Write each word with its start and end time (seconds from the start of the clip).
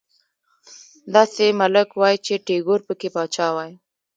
داسې 1.13 1.45
ملک 1.59 1.89
وای 1.99 2.15
چې 2.25 2.33
ټيګور 2.45 2.79
پکې 2.87 3.09
پاچا 3.15 3.47
وای 3.55 3.71